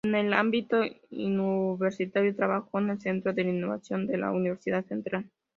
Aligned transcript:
En 0.03 0.15
el 0.15 0.33
ámbito 0.33 0.81
universitario, 1.11 2.35
trabajó 2.35 2.79
en 2.79 2.89
el 2.89 2.99
Centro 2.99 3.33
de 3.33 3.43
Innovación 3.43 4.07
de 4.07 4.17
la 4.17 4.31
Universidad 4.31 4.83
Central. 4.83 5.29